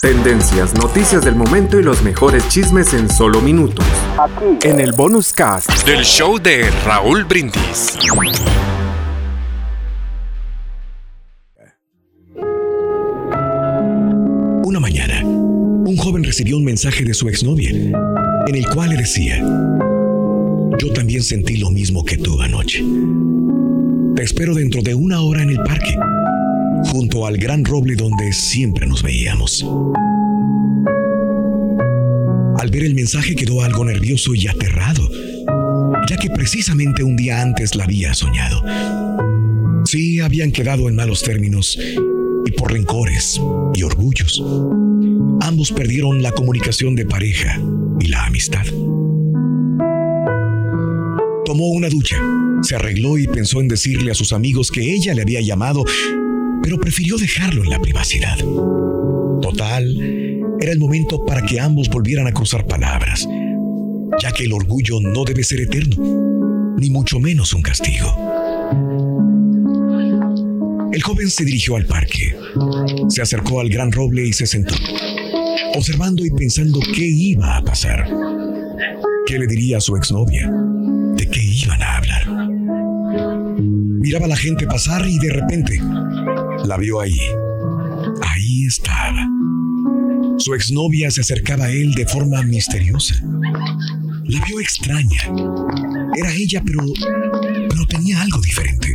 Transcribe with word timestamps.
Tendencias, 0.00 0.74
noticias 0.74 1.24
del 1.24 1.34
momento 1.34 1.78
y 1.78 1.82
los 1.82 2.02
mejores 2.02 2.48
chismes 2.48 2.94
en 2.94 3.10
solo 3.10 3.40
minutos. 3.40 3.84
Aquí. 4.18 4.68
En 4.68 4.78
el 4.78 4.92
bonus 4.92 5.32
cast 5.32 5.86
del 5.86 6.04
show 6.04 6.38
de 6.38 6.70
Raúl 6.84 7.24
Brindis. 7.24 7.98
Una 14.64 14.78
mañana, 14.78 15.22
un 15.24 15.96
joven 15.96 16.22
recibió 16.22 16.56
un 16.56 16.64
mensaje 16.64 17.04
de 17.04 17.14
su 17.14 17.28
exnovia, 17.28 17.70
en 17.70 18.54
el 18.54 18.68
cual 18.68 18.90
le 18.90 18.96
decía, 18.96 19.38
yo 20.78 20.92
también 20.92 21.22
sentí 21.22 21.56
lo 21.56 21.70
mismo 21.70 22.04
que 22.04 22.16
tú 22.16 22.40
anoche. 22.40 22.84
Te 24.14 24.22
espero 24.22 24.54
dentro 24.54 24.82
de 24.82 24.94
una 24.94 25.20
hora 25.20 25.42
en 25.42 25.50
el 25.50 25.58
parque 25.62 25.96
junto 26.86 27.26
al 27.26 27.36
gran 27.36 27.64
roble 27.64 27.96
donde 27.96 28.32
siempre 28.32 28.86
nos 28.86 29.02
veíamos. 29.02 29.64
Al 32.58 32.70
ver 32.70 32.84
el 32.84 32.94
mensaje 32.94 33.34
quedó 33.34 33.62
algo 33.62 33.84
nervioso 33.84 34.34
y 34.34 34.48
aterrado, 34.48 35.10
ya 36.08 36.16
que 36.16 36.30
precisamente 36.30 37.02
un 37.02 37.16
día 37.16 37.42
antes 37.42 37.74
la 37.74 37.84
había 37.84 38.14
soñado. 38.14 38.62
Sí, 39.84 40.20
habían 40.20 40.50
quedado 40.50 40.88
en 40.88 40.96
malos 40.96 41.22
términos 41.22 41.78
y 42.46 42.50
por 42.52 42.72
rencores 42.72 43.40
y 43.74 43.82
orgullos. 43.82 44.42
Ambos 45.40 45.72
perdieron 45.72 46.22
la 46.22 46.32
comunicación 46.32 46.94
de 46.94 47.04
pareja 47.04 47.60
y 48.00 48.06
la 48.06 48.24
amistad. 48.26 48.64
Tomó 51.44 51.68
una 51.68 51.90
ducha, 51.90 52.16
se 52.62 52.76
arregló 52.76 53.18
y 53.18 53.26
pensó 53.26 53.60
en 53.60 53.68
decirle 53.68 54.10
a 54.10 54.14
sus 54.14 54.32
amigos 54.32 54.70
que 54.70 54.94
ella 54.94 55.12
le 55.12 55.22
había 55.22 55.42
llamado 55.42 55.84
pero 56.64 56.80
prefirió 56.80 57.18
dejarlo 57.18 57.62
en 57.62 57.68
la 57.68 57.78
privacidad. 57.78 58.38
Total, 59.42 59.94
era 60.58 60.72
el 60.72 60.78
momento 60.78 61.22
para 61.26 61.42
que 61.42 61.60
ambos 61.60 61.90
volvieran 61.90 62.26
a 62.26 62.32
cruzar 62.32 62.66
palabras, 62.66 63.28
ya 64.22 64.32
que 64.32 64.44
el 64.44 64.52
orgullo 64.54 64.98
no 64.98 65.24
debe 65.24 65.44
ser 65.44 65.60
eterno, 65.60 66.74
ni 66.78 66.88
mucho 66.88 67.20
menos 67.20 67.52
un 67.52 67.60
castigo. 67.60 68.08
El 70.90 71.02
joven 71.02 71.28
se 71.28 71.44
dirigió 71.44 71.76
al 71.76 71.84
parque, 71.84 72.34
se 73.10 73.20
acercó 73.20 73.60
al 73.60 73.68
gran 73.68 73.92
roble 73.92 74.26
y 74.26 74.32
se 74.32 74.46
sentó, 74.46 74.74
observando 75.74 76.24
y 76.24 76.30
pensando 76.30 76.80
qué 76.94 77.04
iba 77.04 77.58
a 77.58 77.62
pasar. 77.62 78.08
¿Qué 79.26 79.38
le 79.38 79.46
diría 79.46 79.76
a 79.76 79.80
su 79.82 79.96
exnovia? 79.96 80.50
¿De 81.14 81.28
qué 81.28 81.42
iban 81.42 81.82
a 81.82 81.96
hablar? 81.98 82.26
Miraba 83.60 84.24
a 84.24 84.28
la 84.28 84.36
gente 84.36 84.66
pasar 84.66 85.06
y 85.06 85.18
de 85.18 85.32
repente 85.32 85.80
la 86.64 86.76
vio 86.76 87.00
ahí. 87.00 87.18
Ahí 88.22 88.64
estaba. 88.66 89.28
Su 90.38 90.54
exnovia 90.54 91.10
se 91.10 91.20
acercaba 91.20 91.66
a 91.66 91.70
él 91.70 91.92
de 91.94 92.06
forma 92.06 92.42
misteriosa. 92.42 93.14
La 94.24 94.44
vio 94.44 94.60
extraña. 94.60 95.20
Era 96.16 96.32
ella, 96.32 96.62
pero, 96.64 96.80
pero 97.68 97.86
tenía 97.86 98.20
algo 98.20 98.40
diferente. 98.40 98.88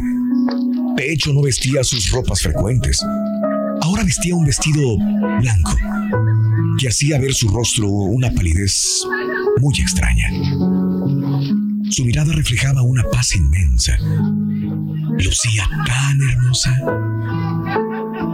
De 0.97 1.13
hecho, 1.13 1.31
no 1.33 1.41
vestía 1.41 1.83
sus 1.83 2.11
ropas 2.11 2.41
frecuentes. 2.41 3.01
Ahora 3.81 4.03
vestía 4.03 4.35
un 4.35 4.45
vestido 4.45 4.97
blanco 5.39 5.75
que 6.77 6.87
hacía 6.87 7.19
ver 7.19 7.33
su 7.33 7.49
rostro 7.49 7.87
una 7.87 8.31
palidez 8.31 9.03
muy 9.59 9.73
extraña. 9.79 10.29
Su 11.89 12.05
mirada 12.05 12.33
reflejaba 12.33 12.81
una 12.81 13.03
paz 13.03 13.35
inmensa. 13.35 13.97
Lucía 15.17 15.67
tan 15.85 16.21
hermosa 16.21 16.75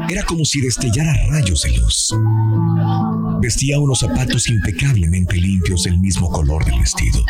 era 0.10 0.24
como 0.24 0.46
si 0.46 0.62
destellara 0.62 1.14
rayos 1.28 1.64
de 1.64 1.78
luz. 1.78 2.14
Vestía 3.42 3.80
unos 3.80 4.00
zapatos 4.00 4.50
impecablemente 4.50 5.38
limpios 5.38 5.84
del 5.84 6.00
mismo 6.00 6.30
color 6.30 6.66
del 6.66 6.80
vestido. 6.80 7.24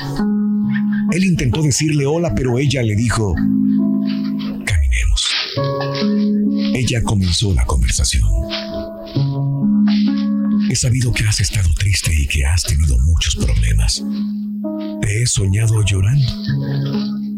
Él 1.11 1.23
intentó 1.23 1.61
decirle 1.61 2.05
hola, 2.05 2.33
pero 2.35 2.57
ella 2.57 2.81
le 2.81 2.95
dijo, 2.95 3.35
caminemos. 4.65 5.31
Ella 6.73 7.01
comenzó 7.03 7.53
la 7.53 7.65
conversación. 7.65 8.27
He 10.69 10.75
sabido 10.75 11.13
que 11.13 11.23
has 11.23 11.39
estado 11.39 11.69
triste 11.77 12.11
y 12.13 12.27
que 12.27 12.45
has 12.45 12.63
tenido 12.63 12.97
muchos 12.99 13.35
problemas. 13.35 14.03
Te 15.01 15.21
he 15.21 15.25
soñado 15.25 15.83
llorando. 15.83 16.25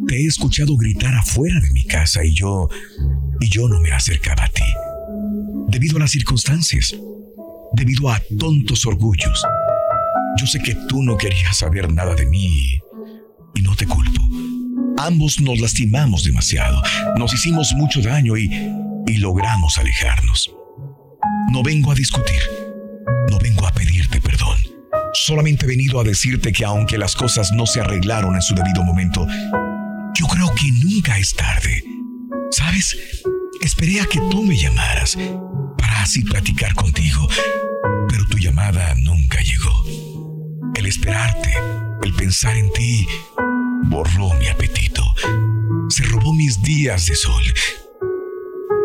Te 0.08 0.16
he 0.16 0.26
escuchado 0.26 0.78
gritar 0.78 1.14
afuera 1.14 1.60
de 1.60 1.70
mi 1.72 1.84
casa 1.84 2.24
y 2.24 2.34
yo, 2.34 2.70
y 3.42 3.50
yo 3.50 3.68
no 3.68 3.80
me 3.82 3.92
acercaba 3.92 4.46
a 4.46 4.50
ti 4.50 4.64
debido 5.68 5.98
a 5.98 6.00
las 6.02 6.12
circunstancias, 6.12 6.96
debido 7.74 8.10
a 8.10 8.22
tontos 8.40 8.86
orgullos. 8.86 9.46
Yo 10.38 10.46
sé 10.46 10.60
que 10.60 10.76
tú 10.88 11.04
no 11.04 11.18
querías 11.18 11.58
saber 11.58 11.92
nada 11.92 12.16
de 12.16 12.26
mí 12.26 12.80
y 13.56 13.62
no 13.62 13.76
te 13.76 13.86
culpo. 13.86 14.22
Ambos 14.98 15.40
nos 15.40 15.60
lastimamos 15.60 16.24
demasiado, 16.24 16.82
nos 17.18 17.34
hicimos 17.34 17.74
mucho 17.74 18.02
daño 18.02 18.38
y, 18.38 18.50
y 19.06 19.18
logramos 19.18 19.78
alejarnos. 19.78 20.52
No 21.52 21.64
vengo 21.64 21.92
a 21.92 21.96
discutir, 21.96 22.42
no 23.30 23.38
vengo 23.40 23.68
a 23.68 23.72
pedirte 23.72 24.20
perdón. 24.22 24.58
Solamente 25.14 25.66
he 25.66 25.70
venido 25.70 26.00
a 26.00 26.04
decirte 26.04 26.52
que 26.52 26.66
aunque 26.66 26.98
las 26.98 27.16
cosas 27.16 27.52
no 27.52 27.66
se 27.66 27.82
arreglaron 27.82 28.36
en 28.36 28.42
su 28.42 28.56
debido 28.56 28.84
momento, 28.84 29.28
yo 30.16 30.28
creo 30.28 30.54
que 30.56 30.72
nunca 30.84 31.18
es 31.18 31.34
tarde. 31.34 31.84
¿Sabes? 32.52 32.96
Esperé 33.62 34.02
a 34.02 34.06
que 34.06 34.20
tú 34.32 34.44
me 34.44 34.58
llamaras 34.58 35.18
para 35.78 36.02
así 36.02 36.24
platicar 36.24 36.74
contigo, 36.76 37.28
pero 38.10 38.26
tu 38.28 38.38
llamada 38.38 38.96
nunca 38.96 39.40
llegó. 39.42 39.84
El 40.76 40.86
esperarte, 40.86 41.54
el 42.04 42.14
pensar 42.14 42.56
en 42.56 42.72
ti, 42.74 43.08
borró 43.86 44.34
mi 44.36 44.48
apetito, 44.48 45.04
se 45.90 46.04
robó 46.04 46.34
mis 46.34 46.62
días 46.62 47.06
de 47.08 47.16
sol 47.16 47.44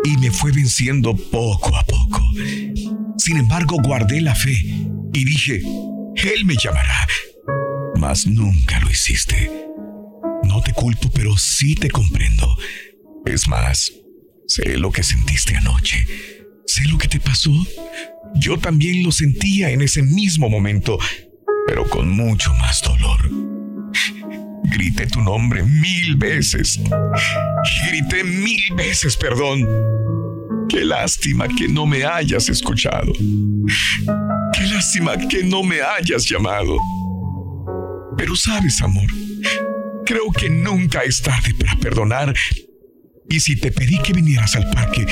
y 0.03 0.17
me 0.17 0.31
fue 0.31 0.51
venciendo 0.51 1.15
poco 1.15 1.75
a 1.75 1.85
poco. 1.85 2.21
Sin 3.17 3.37
embargo, 3.37 3.77
guardé 3.81 4.21
la 4.21 4.35
fe 4.35 4.57
y 5.13 5.25
dije, 5.25 5.61
Él 6.15 6.45
me 6.45 6.55
llamará, 6.61 7.07
mas 7.97 8.27
nunca 8.27 8.79
lo 8.79 8.89
hiciste. 8.89 9.51
No 10.43 10.61
te 10.61 10.73
culpo, 10.73 11.09
pero 11.13 11.37
sí 11.37 11.75
te 11.75 11.89
comprendo. 11.89 12.57
Es 13.25 13.47
más, 13.47 13.93
sé 14.47 14.77
lo 14.77 14.91
que 14.91 15.03
sentiste 15.03 15.55
anoche 15.55 16.05
sé 16.65 16.83
lo 16.89 16.97
que 16.97 17.07
te 17.07 17.19
pasó. 17.19 17.51
Yo 18.35 18.57
también 18.57 19.03
lo 19.03 19.11
sentía 19.11 19.69
en 19.69 19.81
ese 19.81 20.01
mismo 20.01 20.49
momento, 20.49 20.97
pero 21.67 21.87
con 21.89 22.09
mucho 22.09 22.53
más 22.55 22.81
dolor. 22.81 23.19
Grité 24.63 25.05
tu 25.05 25.21
nombre 25.21 25.61
mil 25.61 26.15
veces. 26.17 26.79
Grité 27.87 28.23
mil 28.23 28.63
veces 28.75 29.15
perdón. 29.15 29.67
Qué 30.67 30.83
lástima 30.83 31.47
que 31.47 31.67
no 31.67 31.85
me 31.85 32.03
hayas 32.03 32.49
escuchado. 32.49 33.13
Qué 33.13 34.63
lástima 34.63 35.15
que 35.17 35.43
no 35.43 35.61
me 35.61 35.81
hayas 35.81 36.27
llamado. 36.27 36.77
Pero 38.17 38.35
sabes, 38.35 38.81
amor, 38.81 39.09
creo 40.05 40.31
que 40.31 40.49
nunca 40.49 41.01
es 41.01 41.21
tarde 41.21 41.53
para 41.59 41.75
perdonar. 41.77 42.33
Y 43.29 43.39
si 43.39 43.55
te 43.55 43.71
pedí 43.71 43.99
que 43.99 44.13
vinieras 44.13 44.55
al 44.55 44.69
parque, 44.71 45.05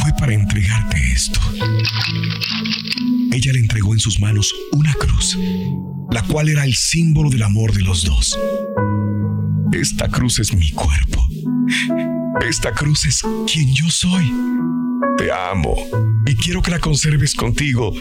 fue 0.00 0.12
para 0.18 0.34
entregarte 0.34 0.96
esto. 1.12 1.40
Ella 3.32 3.52
le 3.52 3.60
entregó 3.60 3.94
en 3.94 4.00
sus 4.00 4.20
manos 4.20 4.54
una 4.72 4.92
cruz, 4.94 5.38
la 6.10 6.22
cual 6.22 6.48
era 6.48 6.64
el 6.64 6.74
símbolo 6.74 7.30
del 7.30 7.42
amor 7.42 7.72
de 7.72 7.80
los 7.80 8.04
dos. 8.04 8.38
Esta 9.72 10.08
cruz 10.08 10.38
es 10.38 10.54
mi 10.54 10.70
cuerpo. 10.70 11.26
Esta 12.48 12.72
cruz 12.72 13.06
es 13.06 13.22
quien 13.50 13.74
yo 13.74 13.88
soy. 13.88 14.32
Te 15.16 15.30
amo 15.32 15.76
y 16.26 16.34
quiero 16.34 16.62
que 16.62 16.70
la 16.70 16.78
conserves 16.78 17.34
contigo 17.34 17.92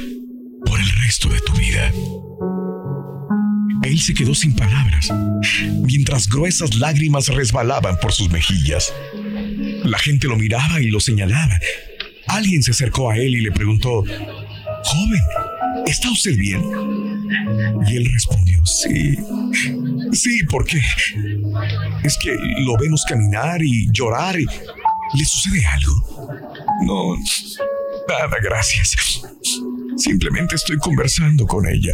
por 0.65 0.79
el 0.79 0.89
resto 1.03 1.29
de 1.29 1.39
tu 1.41 1.53
vida. 1.53 1.91
Él 3.83 3.99
se 3.99 4.13
quedó 4.13 4.35
sin 4.35 4.55
palabras, 4.55 5.11
mientras 5.83 6.27
gruesas 6.27 6.75
lágrimas 6.75 7.27
resbalaban 7.27 7.97
por 8.01 8.11
sus 8.11 8.29
mejillas. 8.29 8.93
La 9.83 9.97
gente 9.97 10.27
lo 10.27 10.35
miraba 10.35 10.79
y 10.79 10.87
lo 10.87 10.99
señalaba. 10.99 11.57
Alguien 12.27 12.63
se 12.63 12.71
acercó 12.71 13.09
a 13.09 13.17
él 13.17 13.35
y 13.35 13.41
le 13.41 13.51
preguntó, 13.51 14.03
Joven, 14.83 15.21
¿está 15.85 16.09
usted 16.11 16.35
bien? 16.37 16.63
Y 17.87 17.97
él 17.97 18.09
respondió, 18.13 18.65
sí, 18.65 19.17
sí, 20.13 20.43
¿por 20.45 20.65
qué? 20.65 20.81
Es 22.03 22.17
que 22.17 22.35
lo 22.65 22.77
vemos 22.77 23.03
caminar 23.07 23.61
y 23.61 23.89
llorar 23.91 24.39
y 24.39 24.45
le 24.45 25.25
sucede 25.25 25.65
algo. 25.65 26.27
No, 26.85 27.15
nada, 28.07 28.37
gracias. 28.41 29.21
Simplemente 29.97 30.55
estoy 30.55 30.77
conversando 30.77 31.45
con 31.45 31.67
ella. 31.67 31.93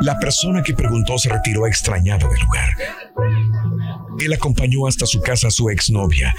La 0.00 0.18
persona 0.18 0.62
que 0.62 0.74
preguntó 0.74 1.18
se 1.18 1.30
retiró 1.30 1.66
extrañado 1.66 2.28
del 2.28 2.40
lugar. 2.40 2.70
Él 4.18 4.32
acompañó 4.32 4.86
hasta 4.86 5.06
su 5.06 5.20
casa 5.20 5.48
a 5.48 5.50
su 5.50 5.68
exnovia. 5.70 6.34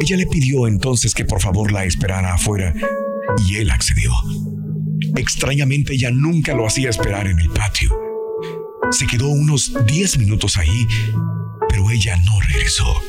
Ella 0.00 0.16
le 0.16 0.26
pidió 0.26 0.66
entonces 0.66 1.14
que 1.14 1.24
por 1.24 1.40
favor 1.40 1.72
la 1.72 1.84
esperara 1.84 2.34
afuera 2.34 2.74
y 3.46 3.56
él 3.56 3.70
accedió. 3.70 4.12
Extrañamente 5.16 5.92
ella 5.92 6.10
nunca 6.10 6.54
lo 6.54 6.66
hacía 6.66 6.88
esperar 6.88 7.26
en 7.26 7.38
el 7.38 7.50
patio. 7.50 7.90
Se 8.90 9.06
quedó 9.06 9.28
unos 9.28 9.72
10 9.86 10.18
minutos 10.18 10.56
ahí, 10.56 10.86
pero 11.68 11.90
ella 11.90 12.16
no 12.24 12.40
regresó. 12.40 13.00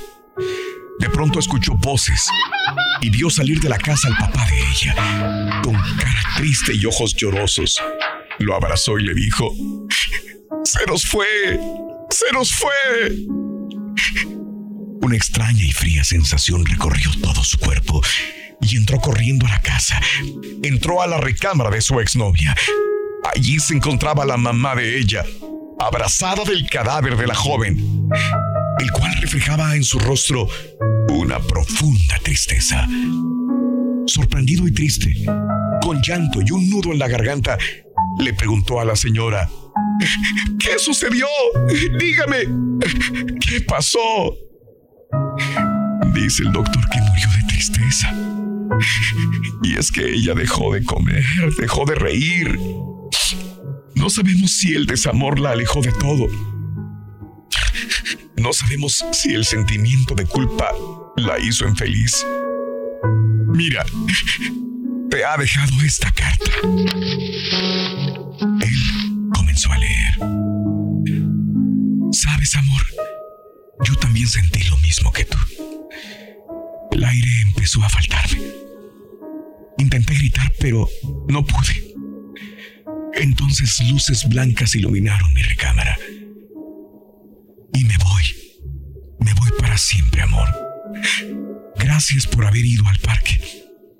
De 0.99 1.09
pronto 1.09 1.39
escuchó 1.39 1.75
voces 1.75 2.27
y 3.01 3.09
vio 3.09 3.29
salir 3.29 3.59
de 3.59 3.69
la 3.69 3.77
casa 3.77 4.07
al 4.09 4.17
papá 4.17 4.45
de 4.45 4.59
ella, 4.59 5.61
con 5.63 5.73
cara 5.73 6.21
triste 6.37 6.73
y 6.75 6.85
ojos 6.85 7.15
llorosos. 7.15 7.81
Lo 8.39 8.55
abrazó 8.55 8.99
y 8.99 9.03
le 9.03 9.13
dijo, 9.13 9.53
Se 10.63 10.85
nos 10.87 11.05
fue, 11.05 11.25
se 12.09 12.31
nos 12.33 12.51
fue. 12.53 12.71
Una 15.01 15.15
extraña 15.15 15.63
y 15.63 15.71
fría 15.71 16.03
sensación 16.03 16.65
recorrió 16.65 17.09
todo 17.21 17.43
su 17.43 17.57
cuerpo 17.57 18.01
y 18.61 18.77
entró 18.77 18.99
corriendo 18.99 19.47
a 19.47 19.49
la 19.49 19.61
casa. 19.61 19.99
Entró 20.61 21.01
a 21.01 21.07
la 21.07 21.17
recámara 21.17 21.71
de 21.71 21.81
su 21.81 21.99
exnovia. 21.99 22.55
Allí 23.35 23.59
se 23.59 23.73
encontraba 23.73 24.25
la 24.25 24.37
mamá 24.37 24.75
de 24.75 24.99
ella, 24.99 25.25
abrazada 25.79 26.43
del 26.43 26.69
cadáver 26.69 27.17
de 27.17 27.27
la 27.27 27.35
joven, 27.35 28.09
el 28.79 28.91
cual 28.91 29.13
reflejaba 29.19 29.75
en 29.75 29.83
su 29.83 29.97
rostro 29.99 30.47
una 31.09 31.39
profunda 31.39 32.19
tristeza. 32.23 32.87
Sorprendido 34.05 34.67
y 34.67 34.71
triste, 34.71 35.25
con 35.81 36.01
llanto 36.01 36.41
y 36.45 36.51
un 36.51 36.69
nudo 36.69 36.91
en 36.91 36.99
la 36.99 37.07
garganta, 37.07 37.57
le 38.19 38.33
preguntó 38.33 38.79
a 38.79 38.85
la 38.85 38.95
señora, 38.95 39.49
¿Qué 40.59 40.77
sucedió? 40.79 41.27
Dígame, 41.99 42.47
¿qué 43.39 43.61
pasó? 43.61 44.35
Dice 46.13 46.43
el 46.43 46.51
doctor 46.51 46.83
que 46.89 46.99
murió 46.99 47.29
de 47.29 47.47
tristeza. 47.47 48.13
Y 49.63 49.77
es 49.77 49.91
que 49.91 50.13
ella 50.13 50.33
dejó 50.33 50.73
de 50.73 50.83
comer, 50.83 51.23
dejó 51.57 51.85
de 51.85 51.95
reír. 51.95 52.59
No 53.95 54.09
sabemos 54.09 54.51
si 54.51 54.73
el 54.73 54.85
desamor 54.85 55.39
la 55.39 55.51
alejó 55.51 55.81
de 55.81 55.91
todo. 55.93 56.27
No 58.37 58.53
sabemos 58.53 59.05
si 59.11 59.33
el 59.33 59.45
sentimiento 59.45 60.15
de 60.15 60.25
culpa 60.25 60.71
la 61.17 61.39
hizo 61.39 61.67
infeliz. 61.67 62.25
Mira, 63.53 63.85
te 65.09 65.23
ha 65.23 65.37
dejado 65.37 65.73
esta 65.85 66.11
carta. 66.11 66.51
Él 68.61 69.29
comenzó 69.33 69.71
a 69.71 69.77
leer. 69.77 70.15
Sabes, 72.11 72.55
amor, 72.55 72.81
yo 73.83 73.95
también 73.95 74.27
sentí 74.27 74.63
lo 74.63 74.77
mismo 74.77 75.11
que 75.11 75.25
tú. 75.25 75.37
El 76.91 77.03
aire 77.03 77.41
empezó 77.47 77.83
a 77.83 77.89
faltarme. 77.89 78.41
Intenté 79.77 80.13
gritar, 80.13 80.53
pero 80.59 80.87
no 81.27 81.45
pude. 81.45 81.93
Entonces 83.13 83.79
luces 83.89 84.27
blancas 84.27 84.75
iluminaron 84.75 85.33
mi 85.33 85.41
recámara. 85.41 85.97
Y 87.73 87.83
me 87.85 87.97
voy. 87.97 88.23
Me 89.19 89.33
voy 89.33 89.49
para 89.59 89.77
siempre, 89.77 90.21
amor. 90.21 90.47
Gracias 91.77 92.27
por 92.27 92.45
haber 92.45 92.65
ido 92.65 92.87
al 92.87 92.99
parque. 92.99 93.41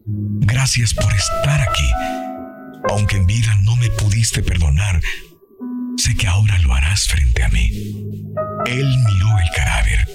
Gracias 0.06 0.94
por 0.94 1.12
estar 1.14 1.62
aquí. 1.62 1.90
Aunque 2.90 3.18
en 3.18 3.26
vida 3.26 3.56
no 3.64 3.76
me 3.76 3.90
pudiste 3.90 4.42
perdonar, 4.42 5.02
sé 5.98 6.16
que 6.16 6.28
ahora 6.28 6.58
lo 6.60 6.74
harás 6.74 7.08
frente 7.08 7.44
a 7.44 7.50
mí. 7.50 7.70
Él 8.66 8.96
miró 9.06 9.40
el 9.40 9.50
cadáver 9.56 10.08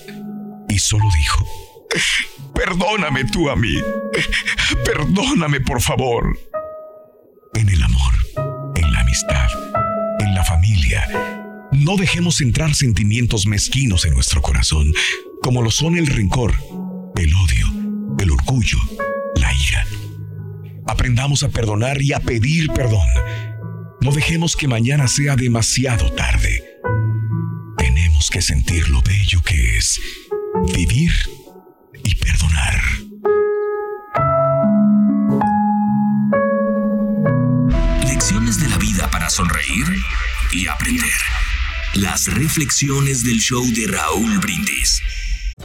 y 0.68 0.78
solo 0.78 1.04
dijo, 1.16 1.46
perdóname 2.54 3.24
tú 3.24 3.50
a 3.50 3.56
mí. 3.56 3.74
Perdóname, 4.84 5.60
por 5.60 5.80
favor. 5.80 6.38
En 7.54 7.68
el 7.68 7.82
amor, 7.82 8.14
en 8.74 8.92
la 8.92 9.00
amistad, 9.00 9.48
en 10.20 10.34
la 10.34 10.44
familia, 10.44 11.08
no 11.72 11.96
dejemos 11.96 12.40
entrar 12.40 12.74
sentimientos 12.74 13.46
mezquinos 13.46 14.04
en 14.04 14.14
nuestro 14.14 14.42
corazón, 14.42 14.92
como 15.42 15.62
lo 15.62 15.70
son 15.70 15.96
el 15.96 16.06
rencor, 16.06 16.54
el 17.16 17.34
odio, 17.34 17.66
el 18.18 18.30
orgullo, 18.30 18.78
la 19.36 19.52
ira. 19.68 19.86
Aprendamos 20.86 21.42
a 21.42 21.48
perdonar 21.48 22.00
y 22.02 22.12
a 22.12 22.20
pedir 22.20 22.70
perdón. 22.72 23.06
No 24.06 24.12
dejemos 24.12 24.54
que 24.54 24.68
mañana 24.68 25.08
sea 25.08 25.34
demasiado 25.34 26.12
tarde. 26.12 26.62
Tenemos 27.76 28.30
que 28.30 28.40
sentir 28.40 28.88
lo 28.88 29.02
bello 29.02 29.42
que 29.42 29.78
es 29.78 30.00
vivir 30.76 31.10
y 32.04 32.14
perdonar. 32.14 32.80
Lecciones 38.04 38.60
de 38.60 38.68
la 38.68 38.78
vida 38.78 39.10
para 39.10 39.28
sonreír 39.28 39.86
y 40.52 40.68
aprender. 40.68 41.10
Las 41.94 42.32
reflexiones 42.32 43.24
del 43.24 43.40
show 43.40 43.66
de 43.72 43.88
Raúl 43.88 44.38
Brindis. 44.38 45.02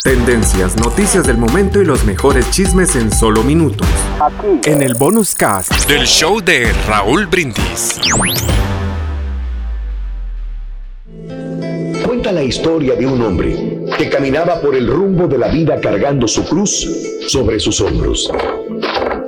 Tendencias, 0.00 0.76
noticias 0.76 1.26
del 1.26 1.36
momento 1.36 1.80
y 1.80 1.84
los 1.84 2.04
mejores 2.04 2.50
chismes 2.50 2.96
en 2.96 3.12
solo 3.12 3.44
minutos. 3.44 3.86
Aquí. 4.20 4.68
En 4.68 4.82
el 4.82 4.94
bonus 4.94 5.34
cast 5.34 5.86
del 5.86 6.06
show 6.06 6.40
de 6.40 6.72
Raúl 6.88 7.26
Brindis. 7.26 8.00
Cuenta 12.04 12.32
la 12.32 12.42
historia 12.42 12.94
de 12.96 13.06
un 13.06 13.20
hombre 13.20 13.84
que 13.96 14.08
caminaba 14.08 14.60
por 14.60 14.74
el 14.74 14.88
rumbo 14.88 15.28
de 15.28 15.38
la 15.38 15.48
vida 15.48 15.80
cargando 15.80 16.26
su 16.26 16.44
cruz 16.46 16.88
sobre 17.28 17.60
sus 17.60 17.80
hombros. 17.80 18.32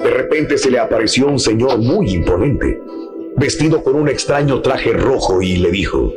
De 0.02 0.10
repente 0.10 0.58
se 0.58 0.70
le 0.70 0.80
apareció 0.80 1.28
un 1.28 1.38
señor 1.38 1.78
muy 1.78 2.10
imponente, 2.10 2.80
vestido 3.36 3.84
con 3.84 3.94
un 3.94 4.08
extraño 4.08 4.60
traje 4.60 4.92
rojo 4.92 5.40
y 5.40 5.58
le 5.58 5.70
dijo, 5.70 6.12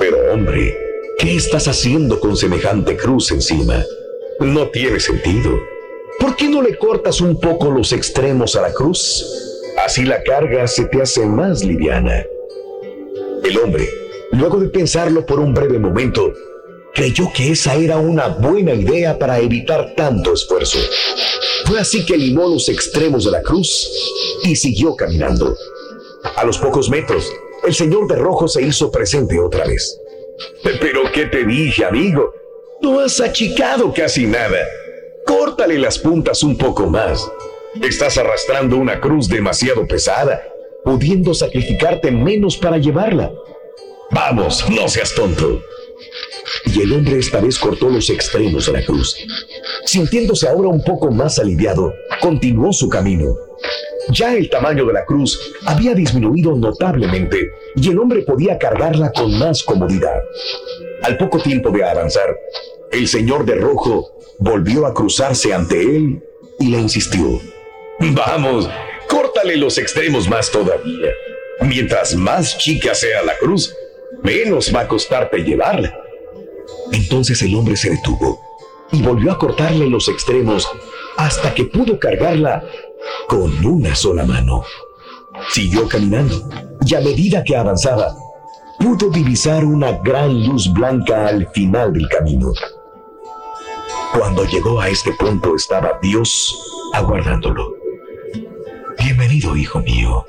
pero 0.00 0.16
hombre, 0.32 0.87
¿Qué 1.18 1.34
estás 1.34 1.66
haciendo 1.66 2.20
con 2.20 2.36
semejante 2.36 2.96
cruz 2.96 3.32
encima? 3.32 3.84
No 4.38 4.68
tiene 4.68 5.00
sentido. 5.00 5.50
¿Por 6.20 6.36
qué 6.36 6.48
no 6.48 6.62
le 6.62 6.78
cortas 6.78 7.20
un 7.20 7.40
poco 7.40 7.72
los 7.72 7.92
extremos 7.92 8.54
a 8.54 8.62
la 8.62 8.72
cruz? 8.72 9.26
Así 9.84 10.04
la 10.04 10.22
carga 10.22 10.68
se 10.68 10.84
te 10.84 11.02
hace 11.02 11.26
más 11.26 11.64
liviana. 11.64 12.24
El 13.42 13.58
hombre, 13.58 13.88
luego 14.30 14.60
de 14.60 14.68
pensarlo 14.68 15.26
por 15.26 15.40
un 15.40 15.52
breve 15.52 15.80
momento, 15.80 16.32
creyó 16.94 17.32
que 17.34 17.50
esa 17.50 17.74
era 17.74 17.98
una 17.98 18.28
buena 18.28 18.72
idea 18.74 19.18
para 19.18 19.40
evitar 19.40 19.94
tanto 19.96 20.34
esfuerzo. 20.34 20.78
Fue 21.64 21.80
así 21.80 22.06
que 22.06 22.16
limó 22.16 22.46
los 22.46 22.68
extremos 22.68 23.24
de 23.24 23.32
la 23.32 23.42
cruz 23.42 23.90
y 24.44 24.54
siguió 24.54 24.94
caminando. 24.94 25.56
A 26.36 26.44
los 26.44 26.58
pocos 26.58 26.88
metros, 26.88 27.28
el 27.66 27.74
señor 27.74 28.06
de 28.06 28.14
rojo 28.14 28.46
se 28.46 28.62
hizo 28.62 28.92
presente 28.92 29.40
otra 29.40 29.64
vez. 29.66 29.98
Pero 30.62 31.02
¿qué 31.12 31.26
te 31.26 31.44
dije, 31.44 31.84
amigo? 31.84 32.32
No 32.82 33.00
has 33.00 33.20
achicado 33.20 33.92
casi 33.92 34.26
nada. 34.26 34.58
Córtale 35.26 35.78
las 35.78 35.98
puntas 35.98 36.42
un 36.42 36.56
poco 36.56 36.88
más. 36.88 37.30
Estás 37.82 38.18
arrastrando 38.18 38.76
una 38.76 39.00
cruz 39.00 39.28
demasiado 39.28 39.86
pesada, 39.86 40.42
pudiendo 40.84 41.34
sacrificarte 41.34 42.10
menos 42.10 42.56
para 42.56 42.78
llevarla. 42.78 43.32
Vamos, 44.10 44.64
no 44.70 44.88
seas 44.88 45.14
tonto. 45.14 45.60
Y 46.64 46.82
el 46.82 46.92
hombre 46.92 47.18
esta 47.18 47.40
vez 47.40 47.58
cortó 47.58 47.90
los 47.90 48.08
extremos 48.08 48.66
de 48.66 48.72
la 48.72 48.84
cruz. 48.84 49.16
Sintiéndose 49.84 50.48
ahora 50.48 50.68
un 50.68 50.82
poco 50.82 51.10
más 51.10 51.38
aliviado, 51.38 51.92
continuó 52.20 52.72
su 52.72 52.88
camino. 52.88 53.36
Ya 54.10 54.34
el 54.34 54.48
tamaño 54.48 54.86
de 54.86 54.94
la 54.94 55.04
cruz 55.04 55.38
había 55.66 55.94
disminuido 55.94 56.56
notablemente 56.56 57.50
y 57.80 57.88
el 57.90 57.98
hombre 57.98 58.22
podía 58.22 58.58
cargarla 58.58 59.12
con 59.12 59.38
más 59.38 59.62
comodidad. 59.62 60.20
Al 61.02 61.16
poco 61.16 61.40
tiempo 61.40 61.70
de 61.70 61.84
avanzar, 61.84 62.36
el 62.90 63.06
señor 63.06 63.44
de 63.44 63.54
rojo 63.54 64.10
volvió 64.38 64.86
a 64.86 64.94
cruzarse 64.94 65.52
ante 65.54 65.80
él 65.80 66.22
y 66.58 66.68
le 66.68 66.78
insistió. 66.78 67.40
Vamos, 68.00 68.68
córtale 69.08 69.56
los 69.56 69.78
extremos 69.78 70.28
más 70.28 70.50
todavía. 70.50 71.10
Mientras 71.60 72.14
más 72.14 72.58
chica 72.58 72.94
sea 72.94 73.22
la 73.22 73.36
cruz, 73.38 73.74
menos 74.22 74.74
va 74.74 74.80
a 74.80 74.88
costarte 74.88 75.38
llevarla. 75.38 75.96
Entonces 76.92 77.40
el 77.42 77.54
hombre 77.54 77.76
se 77.76 77.90
detuvo 77.90 78.40
y 78.92 79.02
volvió 79.02 79.32
a 79.32 79.38
cortarle 79.38 79.88
los 79.88 80.08
extremos 80.08 80.68
hasta 81.16 81.54
que 81.54 81.64
pudo 81.64 81.98
cargarla 81.98 82.64
con 83.28 83.64
una 83.64 83.94
sola 83.94 84.24
mano. 84.24 84.64
Siguió 85.50 85.88
caminando 85.88 86.48
y 86.84 86.94
a 86.94 87.00
medida 87.00 87.44
que 87.44 87.56
avanzaba, 87.56 88.14
pudo 88.78 89.10
divisar 89.10 89.64
una 89.64 89.92
gran 89.92 90.46
luz 90.46 90.72
blanca 90.72 91.26
al 91.26 91.48
final 91.48 91.92
del 91.92 92.08
camino. 92.08 92.52
Cuando 94.16 94.44
llegó 94.44 94.80
a 94.80 94.88
este 94.88 95.12
punto 95.12 95.54
estaba 95.54 95.98
Dios 96.02 96.54
aguardándolo. 96.94 97.74
Bienvenido, 98.98 99.56
hijo 99.56 99.80
mío. 99.80 100.24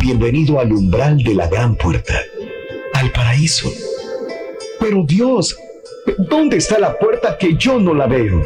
Bienvenido 0.00 0.58
al 0.58 0.72
umbral 0.72 1.22
de 1.22 1.34
la 1.34 1.48
gran 1.48 1.76
puerta, 1.76 2.14
al 2.94 3.12
paraíso. 3.12 3.70
Pero 4.80 5.04
Dios, 5.06 5.56
¿dónde 6.28 6.56
está 6.56 6.78
la 6.78 6.98
puerta 6.98 7.38
que 7.38 7.56
yo 7.56 7.78
no 7.78 7.94
la 7.94 8.06
veo? 8.06 8.42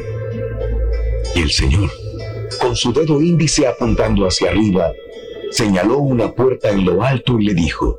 Y 1.35 1.41
el 1.41 1.51
Señor, 1.51 1.91
con 2.61 2.77
su 2.77 2.93
dedo 2.93 3.21
índice 3.21 3.67
apuntando 3.67 4.27
hacia 4.27 4.51
arriba, 4.51 4.93
señaló 5.53 5.99
una 5.99 6.33
puerta 6.33 6.71
en 6.71 6.85
lo 6.85 7.03
alto 7.03 7.39
y 7.39 7.45
le 7.45 7.55
dijo, 7.55 7.99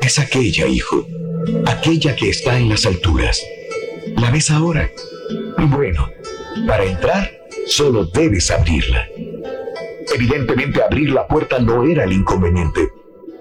es 0.00 0.18
aquella, 0.18 0.66
hijo, 0.66 1.06
aquella 1.66 2.14
que 2.14 2.30
está 2.30 2.58
en 2.58 2.68
las 2.68 2.86
alturas. 2.86 3.42
¿La 4.16 4.30
ves 4.30 4.50
ahora? 4.50 4.90
Bueno, 5.58 6.08
para 6.66 6.84
entrar, 6.84 7.30
solo 7.66 8.04
debes 8.04 8.50
abrirla. 8.50 9.08
Evidentemente 10.14 10.82
abrir 10.82 11.10
la 11.10 11.26
puerta 11.26 11.58
no 11.58 11.84
era 11.84 12.04
el 12.04 12.12
inconveniente, 12.12 12.88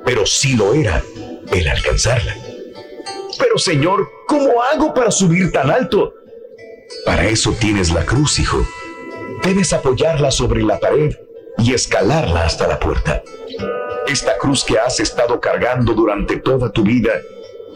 pero 0.04 0.26
sí 0.26 0.56
lo 0.56 0.74
era 0.74 1.04
el 1.52 1.68
alcanzarla. 1.68 2.36
Pero 3.38 3.58
Señor, 3.58 4.10
¿cómo 4.28 4.64
hago 4.64 4.94
para 4.94 5.12
subir 5.12 5.52
tan 5.52 5.70
alto? 5.70 6.14
Para 7.06 7.28
eso 7.28 7.56
tienes 7.60 7.94
la 7.94 8.04
cruz, 8.04 8.40
hijo. 8.40 8.66
Debes 9.44 9.74
apoyarla 9.74 10.32
sobre 10.32 10.64
la 10.64 10.80
pared 10.80 11.16
y 11.58 11.74
escalarla 11.74 12.46
hasta 12.46 12.68
la 12.68 12.80
puerta. 12.80 13.24
Esta 14.08 14.38
cruz 14.38 14.64
que 14.64 14.78
has 14.78 15.00
estado 15.00 15.40
cargando 15.40 15.94
durante 15.94 16.38
toda 16.38 16.72
tu 16.72 16.84
vida 16.84 17.14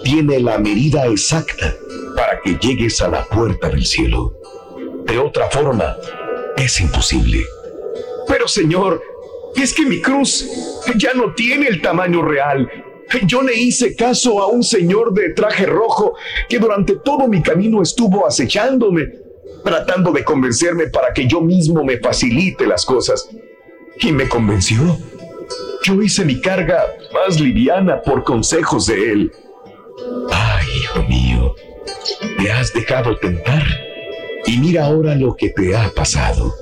tiene 0.03 0.39
la 0.39 0.57
medida 0.57 1.05
exacta 1.07 1.75
para 2.15 2.39
que 2.41 2.55
llegues 2.55 3.01
a 3.01 3.09
la 3.09 3.25
puerta 3.25 3.69
del 3.69 3.85
cielo. 3.85 4.33
De 5.05 5.17
otra 5.17 5.49
forma, 5.49 5.97
es 6.55 6.79
imposible. 6.79 7.43
Pero 8.27 8.47
Señor, 8.47 9.01
es 9.55 9.73
que 9.73 9.85
mi 9.85 10.01
cruz 10.01 10.47
ya 10.95 11.13
no 11.13 11.33
tiene 11.33 11.67
el 11.67 11.81
tamaño 11.81 12.21
real. 12.21 12.69
Yo 13.25 13.41
le 13.41 13.55
hice 13.55 13.95
caso 13.95 14.41
a 14.41 14.47
un 14.47 14.63
señor 14.63 15.13
de 15.13 15.33
traje 15.33 15.65
rojo 15.65 16.13
que 16.47 16.59
durante 16.59 16.97
todo 16.97 17.27
mi 17.27 17.41
camino 17.41 17.81
estuvo 17.81 18.27
acechándome, 18.27 19.07
tratando 19.63 20.11
de 20.11 20.23
convencerme 20.23 20.87
para 20.87 21.11
que 21.11 21.27
yo 21.27 21.41
mismo 21.41 21.83
me 21.83 21.97
facilite 21.97 22.67
las 22.67 22.85
cosas. 22.85 23.27
Y 24.01 24.11
me 24.11 24.29
convenció. 24.29 24.97
Yo 25.83 26.01
hice 26.01 26.23
mi 26.23 26.39
carga 26.39 26.83
más 27.13 27.39
liviana 27.39 28.01
por 28.01 28.23
consejos 28.23 28.85
de 28.85 29.11
él. 29.11 29.31
Ay, 30.31 30.65
hijo 30.81 31.03
mío, 31.03 31.55
te 32.37 32.51
has 32.51 32.73
dejado 32.73 33.17
tentar 33.17 33.63
y 34.45 34.57
mira 34.57 34.85
ahora 34.85 35.15
lo 35.15 35.35
que 35.35 35.49
te 35.49 35.75
ha 35.75 35.89
pasado. 35.89 36.53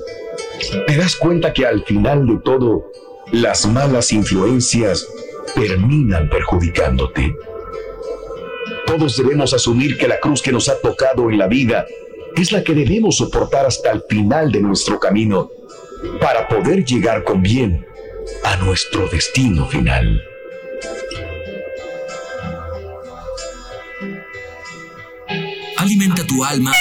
Te 0.86 0.96
das 0.96 1.16
cuenta 1.16 1.52
que 1.52 1.64
al 1.64 1.84
final 1.84 2.26
de 2.26 2.38
todo, 2.44 2.90
las 3.32 3.66
malas 3.66 4.12
influencias 4.12 5.06
terminan 5.54 6.28
perjudicándote. 6.28 7.34
Todos 8.86 9.16
debemos 9.16 9.54
asumir 9.54 9.96
que 9.96 10.08
la 10.08 10.18
cruz 10.18 10.42
que 10.42 10.52
nos 10.52 10.68
ha 10.68 10.80
tocado 10.80 11.30
en 11.30 11.38
la 11.38 11.46
vida 11.46 11.86
es 12.36 12.52
la 12.52 12.64
que 12.64 12.74
debemos 12.74 13.16
soportar 13.16 13.66
hasta 13.66 13.92
el 13.92 14.02
final 14.08 14.50
de 14.50 14.60
nuestro 14.60 14.98
camino 14.98 15.50
para 16.20 16.48
poder 16.48 16.84
llegar 16.84 17.24
con 17.24 17.42
bien 17.42 17.86
a 18.44 18.56
nuestro 18.56 19.08
destino 19.08 19.66
final. 19.66 20.22
Alimenta 25.76 26.26
tu 26.26 26.44
alma. 26.44 26.72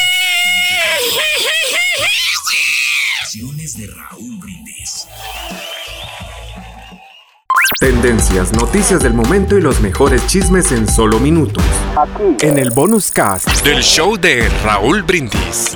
de 3.75 3.87
Raúl 3.87 4.37
Brindis. 4.39 5.07
Tendencias, 7.79 8.53
noticias 8.53 9.03
del 9.03 9.13
momento 9.13 9.57
y 9.57 9.61
los 9.61 9.81
mejores 9.81 10.25
chismes 10.27 10.71
en 10.71 10.87
solo 10.87 11.19
minutos. 11.19 11.63
Aquí. 11.95 12.45
En 12.45 12.57
el 12.57 12.71
bonus 12.71 13.11
cast 13.11 13.63
del 13.63 13.83
show 13.83 14.17
de 14.17 14.49
Raúl 14.63 15.03
Brindis. 15.03 15.75